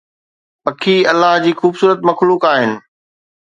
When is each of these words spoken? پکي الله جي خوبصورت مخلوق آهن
پکي 0.63 0.95
الله 1.11 1.33
جي 1.43 1.51
خوبصورت 1.59 1.99
مخلوق 2.09 2.41
آهن 2.53 2.71